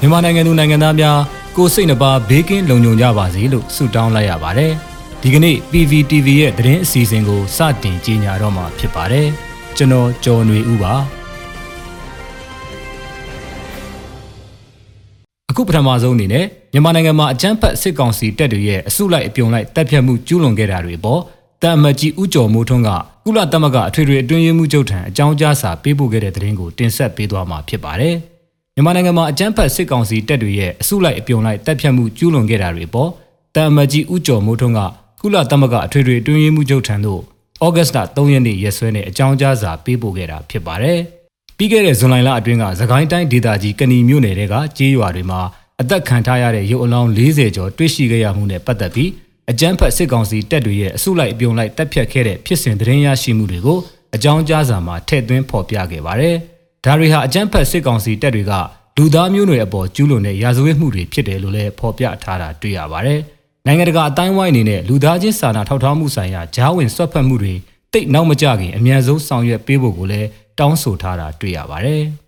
[0.00, 1.18] မြန်မာနိုင်ငံသူနိုင်ငံသားများ
[1.56, 4.72] ကိုယ်စိတ်နှပါဘေးကင်းလုံခြုံကြပါစေလို့ဆုတောင်းလိုက်ရပါတယ်။
[5.22, 9.26] ဒီကနေ့ PVTV ရဲ့သတင်းအစီအစဉ်ကိုစတင်ကြီးညာတော့မှာဖြစ်ပါတယ်။
[9.76, 10.94] ကျွန်တော်ကျော်နေဦးပါ။
[15.50, 21.20] အခုပထမဆုံးအနေနဲ့မြန်မာနိုင်ငံမှာအကြမ်းဖက်စစ်ကောင်စီတပ်တွေရဲ့အစုလိုက်အပြုံလိုက်တပ်ဖြတ်မှုကျူးလွန်ခဲ့တာတွေပေါ်
[21.64, 22.90] တမ်မတ်ကြီးဦးကျော်မိုးထွန်းက
[23.24, 28.14] ကုလသမဂ္ဂအထွေထွေအတွင်းရေးမှူးချုပ်ထံအကြောင်းကြားစာပေးပို့ခဲ့တဲ့သတင်းကိုတင်ဆက်ပေးသွားမှာဖြစ်ပါတယ်။
[28.74, 33.10] မြန်မာနိုင်ငံမှာအကြမ်းဖက်စစ်ကောင်စီတပ်တွေရဲ့အစုလိုက်အပြုံလိုက်တပ်ဖြတ်မှုကျူးလွန်ခဲ့တာတွေပေါ်
[33.56, 34.80] တမ်မတ်ကြီးဦးကျော်မိုးထွန်းက
[35.20, 37.20] ကုလသမဂ္ဂအထွေထွေအတွင်းရေးမှူးချုပ်ထံသို့
[37.64, 40.98] ဩဂတ်စ်လ3ရက်နေ့ရက်စွဲနဲ့အကြောင်းကြားစာပေးပို့ခဲ့တာဖြစ်ပါတယ်။
[41.56, 45.40] ပြီးခဲ့တဲ့ဇွန်လလအတွင်းကသခိုင်းတိုင်းဒေသကြီးကဏီမြို့နယ်တဲကကြေးရွာတွေမှာ
[45.80, 49.10] အသက်ခံထားရတဲ့ရုပ်အလောင်း40ကျော်တွေ့ရှိခဲ့ရမှုနဲ့ပတ်သက်ပြီး
[49.50, 53.78] အကြမ်းဖက်စစ်ကောင်စီတပ်တွေရဲ့အစုလိုက်အပြုံလိုက်တပ်ဖြတ်ခဲ့တဲ့ဖြစ်စဉ်သတင်းရရှိမှုတွေကို
[54.14, 56.36] အကြောင်းကြားစာမှာထည့်သွင်းဖော်ပြခဲ့ပါတယ်။
[56.84, 58.52] ဒါတွေဟာအကြမ်းဖက်စစ်ကောင်စီတပ်တွေက
[58.96, 63.20] လူသားမျိုးနွယ်အပေါ်ကျူးလွန်တဲ့ရာဇဝတ်မှုတွေဖြစ်တယ်လို့လည်းဖော်ပြထားတာတွေ့ရပါတယ်။
[63.66, 67.54] နိုင်ငံတကာအတိုင်းဝိုင်းအနေနဲ့လူသားချင်းစာနာထောက်ထားမှုဆိုင်ရာဂျားဝင်ဆွတ်ဖက်မှုတွေ
[67.92, 72.04] တိတ်နောက်မကြခင်အမြန်ဆုံးဆောင်ရွက်ပေးဖို့ကိုလည်းတောင်းဆိုထားတာတွေ့ရပါတယ်။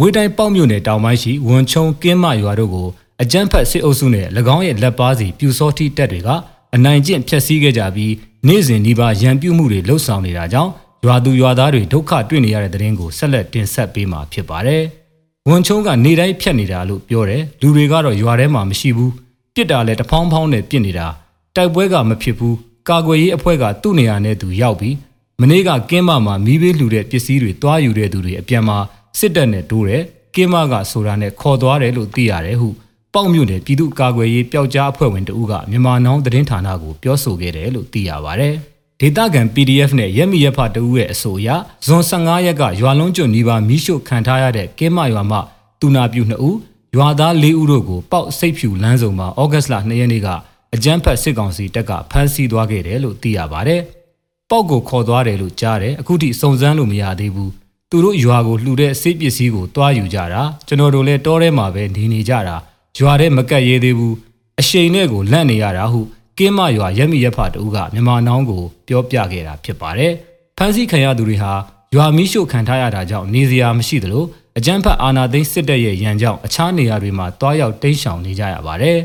[0.00, 2.88] ကွေးတိုင်းပေါ့မြို့နယ်တောင်ပိုင်းရှိဝန်ချုံကင်းမရွာတို့ကို
[3.22, 6.28] အကြမ်းဖက်စစ်အုပ်စုနဲ့၎င်းရဲ့လက်ပါစီပြူစောတိတပ်တွေက
[6.74, 8.12] အနိုင်ကျင့်ဖျက်ဆီးခဲ့ကြပြီး
[8.46, 10.70] နေ့စဉ်ဒီပါရန်ပြုမှုတွေလှုပ်ဆောင်နေတာကြောင့်
[11.04, 14.82] ရွာသူရွာသားတွေဒုက္ခတွေ့နေရတဲ့တဲ့ရင်ကိုဆက်လက်တင်ဆက်ပေးမှာဖြစ်ပါတယ်။
[15.48, 19.10] ဝန်ချုံကနေတိုင်းဖြတ်နေတာလို့ပြောတယ်။လူတွေကတော့ရွာထဲမှာမရှိဘူး။
[19.54, 21.06] ပြစ်တာလည်းတဖောင်းဖောင်းနဲ့ပြစ်နေတာ။
[21.56, 22.54] တိုက်ပွဲကမဖြစ်ဘူး။
[22.88, 24.96] ကာကွယ်ရေးအဖွဲ့ကသူ့နေရာနဲ့သူရောက်ပြီး
[25.40, 28.78] မနေ့ကကင်းမမှာမီးဘေးလှူတဲ့ပစ္စည်းတွေတွားယူတဲ့သူတွေအပြန်မှာ
[29.18, 30.02] စစ်တပ်နဲ့တိုးတယ်
[30.34, 32.68] ကင်းမကဆိုတာနဲ့ခေါ်သွားတယ်လို့သိရတယ်ဟု
[33.14, 38.48] ပေါက်မြို့နယ်ပြည်သူ့ကာကွယ်ရေးပျောက်ကြားအဖွဲ့ဝင်တဦးကမြန်မာနောင်သတင်းဌာနကိုပြောဆိုခဲ့တယ်လို့သိရပါဗျ။
[39.00, 41.48] ဒေတာကန် PDF နဲ့ရက်မီရက်ဖတဦးရဲ့အဆိုအရ
[41.86, 45.38] ဇွန်15ရက်ကရွာလုံးကျွနီးပါမီးရှို့ခံထားရတဲ့ကင်းမရွာမှ
[45.80, 46.56] တူနာပြူ2ဦး
[46.96, 50.28] ရွာသား4ဦးတို့ကိုပေါက်စိတ်ဖြူလမ်းစုံမှာဩဂတ်စ်လ2ရက်နေ့က
[50.74, 53.76] အကြမ်းဖက်စစ်ကောင်စီတပ်ကဖမ်းဆီးသွားခဲ့တယ်လို့သိရပါဗျ။
[54.50, 57.52] ပေါက်ကိုခေါ်သွားတယ်လို့ကြားတယ်အခုထိစုံစမ်းလို့မရသေးဘူး။
[57.90, 62.56] သူတို့ရွာကိုလှူတဲ့စိတ်ပစ္စည်းကိုတွားယူကြတာကျွန်တော်တို့လည်းတောထဲမှာပဲနေနေကြတာ
[62.98, 64.14] ရွာထဲမကက်ရဲသေးဘူး
[64.60, 66.00] အရှိန်နဲ့ကိုလန့်နေရတာဟု
[66.38, 70.12] ကင်းမရွာရက်မိရက်ဖတူကမြန်မာနောင်းကိုပြောပြခဲ့တာဖြစ်ပါတယ်
[70.56, 71.52] ဖမ်းဆီးခံရသူတွေဟာ
[71.94, 74.24] ရွာမီးရှို့ခံထားရတာကြောင့်နေစရာမရှိသလို
[74.58, 78.98] အကြမ်းဖက်အာဏာသိမ်းစစ်တပ်ရဲ့ရန်ကြောင့်အခြားနေရာတွေမှာတွားရောက်တိမ်းရှောင်နေကြရပါတယ်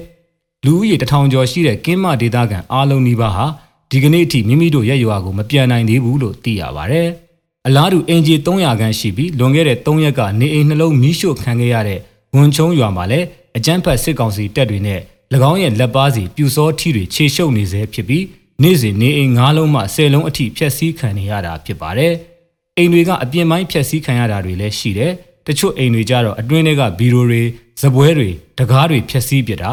[0.65, 3.45] လူဦးရေတထောင်ကျော်ရှိတဲ့ကင်းမဒေသခံအားလုံးနီးပါးဟာ
[3.91, 7.09] ဒီကနေ့အထိမိမိတို့ရဲ့ရွာကိုမပြန်နိုင်သေးဘူးလို့သိရပါတယ်။
[7.67, 11.99] အလားတူအင်ဂျီ300ခန်းရှိပြီးလွန်ခဲ့တဲ့3ရက်ကနေအိမ်နှလုံးမီးရှို့ခံခဲ့ရတဲ့
[12.35, 13.25] ဝန်ချုံရွာမှာလည်း
[13.57, 14.99] အကြမ်းဖက်စစ်ကောင်စီတပ်တွေနဲ့၎
[15.51, 18.25] င်းရဲ့လက်ပါစီပြူစောထီတွေခြေရှုပ်နေစေဖြစ်ပြီး
[18.61, 22.13] နေ့စဉ်နေအိမ်၅လုံးမှ10လုံးအထိဖျက်ဆီးခံနေရတာဖြစ်ပါတယ်။
[22.77, 25.11] အိမ်တွေကအပြင်ပိုင်းဖျက်ဆီးခံရတာတွေလည်းရှိတယ်။
[25.47, 27.41] တချို့အိမ်တွေကြတော့အတွင်းထဲကဘီရိုတွေ
[27.81, 28.29] ဇပွဲတွေ
[28.59, 29.71] တကားတွေဖျက်ဆီးပစ်တာ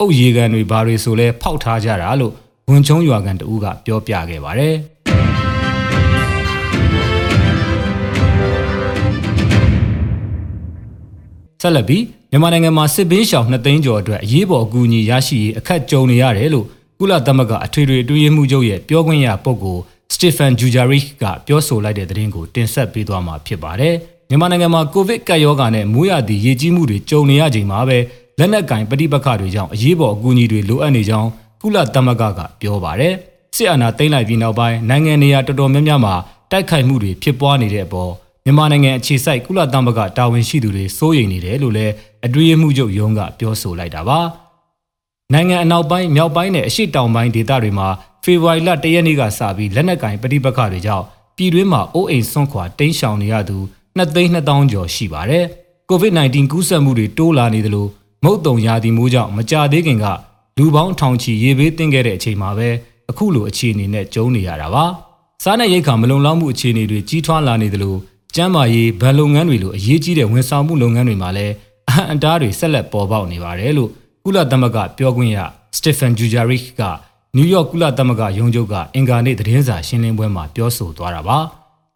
[0.00, 2.34] အုပ်ရေကန်တွေဘာတွေဆိုလဲဖောက်ထားကြတာလို့
[2.70, 4.74] ဝန်ချုံရွာကန်တဦးကပြောပြခဲ့ပါတယ်။
[11.60, 16.66] ဆက်လက်ပြီးမြန်မာနိုင်ငံမှာစစ်ဘေးရှောင်2သိန်းကျော်အတွက်အရေးပေါ်အကူအညီရရှိရေးအခက်ကြုံနေရတယ်လို့
[16.98, 19.82] ကုလသမဂ္ဂအထွေထွေအတွင်းရေးမှူးချုပ်ရဲ့ပြောခွင့်ရပုဂ္ဂိုလ်
[20.12, 23.94] စတီဖန်ဂျူဂျာရစ်ကပြောဆိုလိုက်တဲ့သတင်းကိုတင်ဆက်ပေးသွားမှာဖြစ်ပါတယ်။
[24.28, 27.98] မြန်မာနိုင်ငံမှာကိုဗစ်ကပ်ရောဂါနဲ့မိုးရသည့်ရေကြီးမှုတွေကြုံနေရချိန်မှာပဲ
[28.38, 31.28] လက်နက်ကင်ပဋိပက္ခတွေကြောင့်အရေးပေါ်အကူအညီတွေလိုအပ်နေကြောင်း
[31.62, 33.14] ကုလသမဂ္ဂကပြောပါတယ်။
[33.56, 36.14] စစ်အာဏာသိမ်းလိုက်ပြီးနောက်ပိုင်းနိုင်ငံနေရာတော်တော်များများမှာ
[36.50, 38.12] တိုက်ခိုက်မှုတွေဖြစ်ပွားနေတဲ့အပေါ်
[38.44, 41.92] မြန်မာနိုင်ငံအခြေစိုက်ကုလသမဂ္ဂတာဝန်ရှိသူတွေစိုးရိမ်နေတယ်လို့လည်း
[42.26, 44.20] အတွေ့အမှုချုပ်ရုံးကပြောဆိုလိုက်တာပါ
[45.32, 47.88] နိုင်ငံအနောက်ပိုင်းမြောက်ပိုင်းနဲ့အရှေ့တောင်ပိုင်းဒေသတွေမှာ
[48.24, 51.04] ဖေဖော်ဝါရီလ၁ရက်နေ့ကစပြီးလက်နက်ကင်ပဋိပက္ခတွေကြောင့်
[51.36, 53.58] ပြည်တွင်းမှာအိုးအိမ်ဆွန့်ခွာတိမ်းရှောင်နေရသူ
[53.98, 55.44] 2,200ကျော်ရှိပါတယ်။
[55.90, 57.86] COVID-19 ကူးစက်မှုတွေတိုးလာနေသလို
[58.24, 60.06] မုတ်တုံရာသီမိုးကြောင့်မကြသေးခင်က
[60.58, 62.68] လူပေါင်းထောင်ချီရေဘေးတင်ခဲ့တဲ့အချိန်မှာပဲ
[63.10, 64.84] အခုလိုအခြေအနေနဲ့ကြုံနေရတာပါ။
[65.44, 67.96] စားနပ်ရိက္ခာမလုံလောက်မှုအခြေအနေတွေကြီးထွားလာနေသလို
[68.34, 71.54] ကျန်းမာရေးဗန်လုပ်ငန်းတွေလိုအရေးကြီးတဲ့ဝန်ဆောင်မှုလုပ်ငန်းတွေမှာလည်း
[71.88, 73.90] အဟံအတားတွေဆက်လက်ပေါ်ပေါက်နေပါတယ်လို့
[74.24, 75.38] ကုလသမဂ္ဂပြောခွင့်ရ
[75.76, 76.82] စတီဖန်ဂျူဂျာရစ်က
[77.36, 81.38] နယူးယောက်ကုလသမဂ္ဂရုံးချုပ်ကအင်္ဂါနေ့သတင်းစာရှင်းလင်းပွဲမှာပြောဆိုသွားတာပါ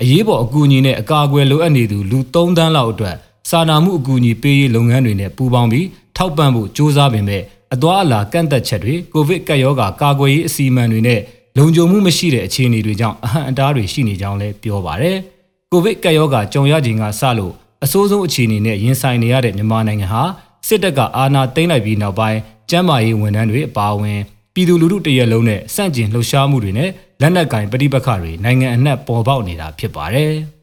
[0.02, 3.16] အရေးပေါ်အကူအညီနဲ့အကာအကွယ်လိုအပ်နေသူလူ3သန်းလောက်အတွက်
[3.50, 7.42] စာနာမှုအကူအညီပေးရေးလုပ်ငန်းတွေနဲ့ပူးပေါင်းပြီးထောက်ပံ့ဖို့စ조사ပင်မဲ့
[7.74, 11.20] အသွာအလာကန့်သက်ချက်တွေကိုဗစ်ကပ်ရောဂါကာကွယ်ရေးအစီအမံတွေနဲ့
[11.58, 15.18] လုံခြုံမှုမရှိတဲ့အခြေအနေတွေကြောင့်အဟံအတားတွေရှိနေကြောင်းလည်းပြောပါရယ်။
[15.74, 17.52] ကိုဗစ်ကပ်ရောဂါကြုံရခြင်းကစလို့
[17.84, 20.22] အဆိုးဆုံးအခြေအနေနဲ့ရင်ဆိုင်နေရတဲ့မြန်မာနိုင်ငံဟာ
[20.66, 22.38] စစ်တပ်ကအာဏာသိမ်းလိုက်ပြီးနောက်ပိုင်း
[22.70, 24.20] ကျန်းမာရေးဝန်ထမ်းတွေအပါအဝင်
[24.54, 26.90] ပြည်သူလူထုတရက်လုံးနဲ့စန့်ကျင်လှုပ်ရှားမှုတွေနဲ့
[27.20, 30.34] လက်နက်ကင်ပဋိပက္ခတွေနိုင်ငံအနှံ့ပေါ်ပေါက်နေတာဖြစ်ပါတယ်။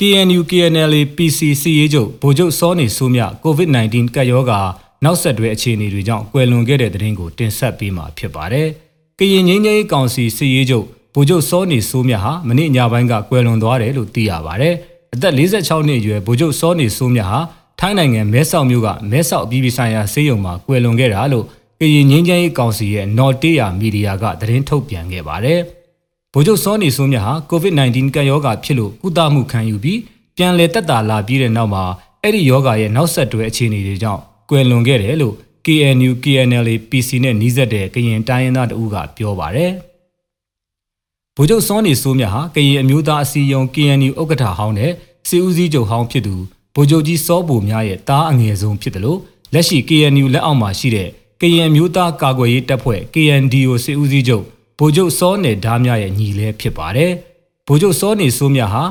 [0.00, 4.60] KNU KNLA PC စီရေးချုပ်ဗိုလ်ချုပ်စောနေစိုးမြ COVID-19 ကပ်ရောဂါ
[5.04, 8.68] နောက်ဆက်တွဲအခြေအနေတွေကြောင့်ကွယ်လွန်ခဲ့တဲ့တဲ့တင်ကိုတင်ဆက်ပေးမှာဖြစ်ပါတယ်။
[9.18, 14.74] ကရင်ငင်းငယ်ကောင်စီစီရေးချုပ်ဗိုလ်ချုပ်စောနေစိုးမြဟာမနေ့ညပိုင်းကကွယ်လွန်သွားတယ်လို့သိရပါတယ်။
[15.14, 17.38] အသက်46နှစ်အရွယ်ဗိုလ်ချုပ်စောနေစိုးမြဟာ
[17.80, 21.46] ထိုင်းနိုင်ငံမဲဆောက်မြို့ကမဲဆောက်ပြည်ပြည်ဆိုင်ရာဆေးရုံမှာကွယ်လွန်ခဲ့တာလို့
[21.80, 25.60] ကရင်ငင်းငယ်ကောင်စီရဲ့ North Tier Media ကသတင်းထုတ်ပြန်ခဲ့ပါတယ်။
[26.32, 30.00] ဗိုလ်ချုပ်စောနေစိုးမြဟာ COVID-19 ကပ်ရောဂါဖြစ်လို့ကုသမှုခံယူပြီး
[30.36, 31.84] ပြန်လည်တက်တာလာပြီးတဲ့နောက်မှာ
[32.22, 34.22] အဲ့ဒီရောဂါရဲ့နောက်ဆက်တွဲအခြေအနေတွေကြောင့်
[34.52, 35.34] ကွယ်လွန်ခဲ့တယ်လို့
[35.66, 39.72] KNU KNLA PC နဲ့နှီးစပ်တဲ့ကရင်တိုင်းရင်းသားတဦးကပြောပါတယ်။
[41.36, 44.92] ဗိုလ်ချုပ်စောနေစိုးမြဟာကရင်အမျိုးသားအစည်းအရုံး KNU ဥက္ကဋ္ဌဟောင်းနဲ့
[45.28, 46.34] စီဦးစီးချုပ်ဟောင်းဖြစ်သူ
[46.74, 49.18] ဗိုလ်ချုပ်ကြီးစောဘိုများရဲ့တားအငယ်ဆုံးဖြစ်တယ်လို့
[49.54, 51.08] လက်ရှိ KNU လက်အောက်မှာရှိတဲ့
[51.40, 54.44] ကရင်အမျိုးသားကာကွယ်ရေးတပ်ဖွဲ့ KNDO စီဦးစီးချုပ်
[54.78, 57.12] ဗိုလ်ချုပ်စောနေဓာမြရဲ့ညီလဲဖြစ်ပါတယ်။
[57.66, 58.82] ဗိုလ်ချုပ်စောနေစိုးမြဟာ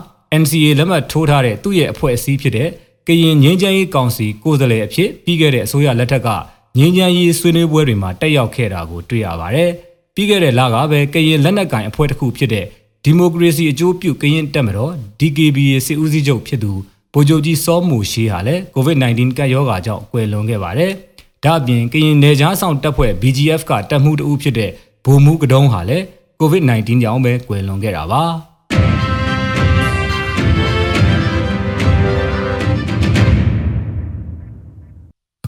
[0.41, 2.69] NCA လက်မှတ်ထိုးထားတဲ့သူ့ရဲ့အဖွဲ့အစည်းဖြစ်တဲ့
[3.07, 6.29] ကရင်ငင်းချမ်းရေးကောင်စီကိုယ်စားလှယ်အဖြစ်ပြီးခဲ့တဲ့အစိုးရလက်ထက်က
[6.77, 9.69] ငင်းချမ်းရေးဆွေးနွေးပွဲတွေမှာတက်ရောက်ခဲ့တာကိုတွေ့ရပါတယ်။
[10.15, 12.65] ပြီးခဲ့တဲ့လကပဲကရင်လက်နက်ကင်အဖွဲ့တစ်ခုဖြစ်တဲ့
[13.03, 16.71] ဒီမိုကရေစီအကျိုးပြုကရင်တက်မတော် DKBA စစ်ဦးစီးချုပ်ဖြစ်သူ
[17.13, 20.91] ဗိုလ်ချုပ်ကြီးစောမူရှိဟာလည်း COVID-19 ကပ်ရောဂါကြောင့်ကွယ်လွန်ခဲ့ပါတယ်။
[21.43, 24.71] ဒါ့အပြင်ကရင်နယ်ခြားဆောင်တပ်ဖွဲ့ BGF ကတပ်မှုတဦးဖြစ်တဲ့
[25.05, 26.05] ဗိုလ်မှူးကတုံးဟာလည်း
[26.41, 28.50] COVID-19 ကြောင့်ပဲကွယ်လွန်ခဲ့တာပါ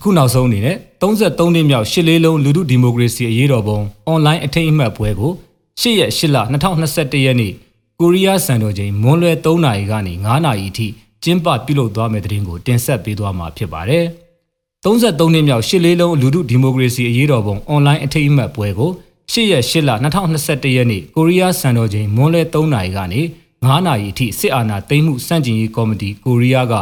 [0.04, 5.32] အခုနောက်ဆုံးအနေနဲ့33နှစ်မြောက်ရှစ်လေးလုံးလူထုဒီမိုကရေစီအရေးတော်ပုံအွန်လိုင်းအထိမ်းအမှတ်ပွဲကို
[5.80, 6.38] 8ရက်8လ
[6.84, 7.54] 2021ရက်နေ့
[8.00, 10.88] ကိုရီးယားစံတော်ချိန်မွန်းလွဲ3နာရီကနေ9နာရီအထိ
[11.24, 14.06] ကျင်းပပြုလုပ်သွားမယ့်တဲ့တင်ကိုတင်ဆက်ပေးသွားမှာဖြစ်ပါတယ်။
[14.86, 18.92] 33နှစ်မြောက်ရှစ်လေးလုံးလူထုဒီမိုကရေစီအရေးတော်ပုံအွန်လိုင်းအထိမ်းအမှတ်ပွဲကို
[19.32, 19.92] 8ရက်8လ
[20.34, 23.22] 2021ရက်နေ့ကိုရီးယားစံတော်ချိန်မွန်းလွဲ3နာရီကနေ
[23.52, 26.74] 9နာရီအထိစစ်အာဏာသိမ်းမှုစန့်ကျင်ရေးကော်မတီကိုရီးယားက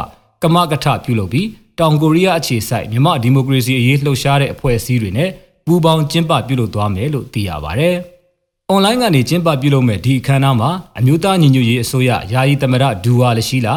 [0.42, 1.46] ကမကထပြုလုပ်ပြီး
[1.78, 5.30] တောင်ကိုရီးယားအခြေစိုက်မြန်မာဒီမိုကရေစီအရေးလှုပ်ရှားတဲ့အဖွဲ့အစည်းတွေနဲ့
[5.66, 7.90] ပူးပေါင်းကျင်းပပြုလုပ်သွားမယ်လို့သိရပါဗျ။
[8.70, 13.74] အွန်လိုင်းကနေကျင်းပပြုလုပ်မဲ့ဒီအခမ်းအနားမှာအမျိုးသားညီညွတ်ရေးအစိုးရယာယီသမရဒူဝါလရှိလာ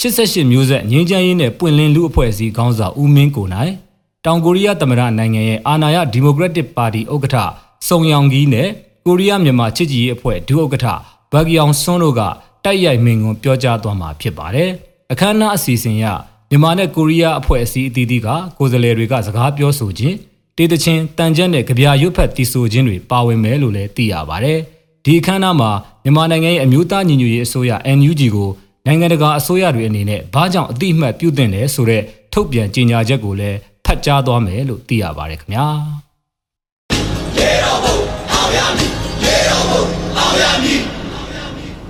[0.00, 3.72] 88မျိုးဆက်ငင်းချမ်းရေးနဲ့ပွင့်လင်းလူအဖွဲ့အစည်းခေါင်းဆောင်ဦးမင်းကိုနိုင်
[4.24, 7.36] တောင်ကိုရီးယားသမရနိုင်ငံရဲ့အာဏာရဒီမိုကရက်တစ်ပါတီဥက္ကဋ္ဌ
[7.88, 8.68] စုံယောင်ကြီးနဲ့
[9.06, 10.86] ကိုရီးယားမြန်မာချစ်ကြည်ရေးအဖွဲ့ဒုဥက္ကဋ္ဌ
[11.32, 12.20] ဘဂီယောင်ဆွန်းတို့က
[12.64, 14.70] တိုက်ရိုက်မင်ကွန်ပြောကြားသွားမှာဖြစ်ပါတယ်။
[15.12, 16.04] အခမ်းအနားအစီအစဉ်ရ
[16.50, 18.28] မြန်မာနဲ့ကိုရီးယားအဖွဲ့အစည်းအသီးသီးက
[18.58, 20.16] ကိုယ်စားလှယ်တွေကစကားပြောဆိုခြင်း
[20.56, 24.54] တေးသချင်းတန်ကျက်နဲ့ကြပြရွတ်ဖက်တီဆိုခြင်းတွေပါဝင်မယ်လို့လည်းသိရပါဗျ။
[25.04, 25.70] ဒီအခမ်းအနားမှာ
[26.04, 28.50] မြန်မာနိုင်ငံရဲ့အမျိုးသားညီညွတ်ရေးအစိုးရ NUG ကို
[28.86, 32.02] နိုင်ငံတကာအစိုးရတွေအနေနဲ့ဘာကြောင့်အတိအမှတ်ပြုတင်တယ်ဆိုတဲ့
[32.32, 35.66] ထုတ်ပြန်ကြေညာချက်ကိုလည်းဖတ်ကြားသွားမယ်လို့သိရပါဗျခင်ဗျာ။
[37.38, 37.96] ရေတော်ဘုံ
[38.32, 38.90] အောင်ရမည်
[39.24, 39.82] ရေတော်ဘုံ
[40.18, 40.95] အောင်ရမည်